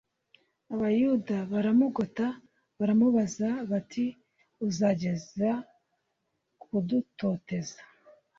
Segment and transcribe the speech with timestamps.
[0.73, 2.25] abayuda baramugota
[2.79, 4.05] baramubaza bati
[4.67, 5.49] uzageza
[6.61, 7.79] kudutoteza